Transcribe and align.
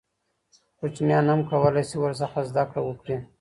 کوچنیان 0.79 1.25
هم 1.31 1.41
کولای 1.49 1.85
سي 1.89 1.95
ورڅخه 1.99 2.41
زده 2.49 2.63
کړه 2.71 2.81
وکړي. 2.85 3.17